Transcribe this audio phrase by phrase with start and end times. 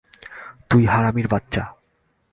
[0.69, 1.63] তুই হারামির বাচ্চা!